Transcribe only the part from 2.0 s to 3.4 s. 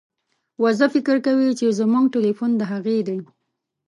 ټیلیفون د هغې دی.